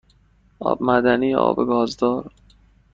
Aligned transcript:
آب 0.59 0.81
معمولی 0.83 1.27
یا 1.27 1.39
آب 1.39 1.65
گازدار؟ 1.67 2.31